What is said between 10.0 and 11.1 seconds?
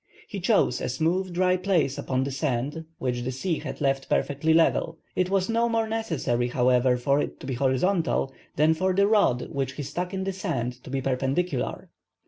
in the sand to be